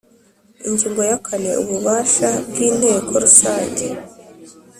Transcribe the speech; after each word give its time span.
Ingingo 0.67 1.01
ya 1.09 1.17
kane 1.25 1.49
Ububasha 1.61 2.29
bw 2.49 2.57
Inteko 2.67 3.11
Rusange 3.23 3.87